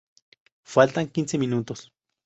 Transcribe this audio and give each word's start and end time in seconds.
Faltan 0.63 1.09
quince 1.11 1.37
minutos. 1.37 1.91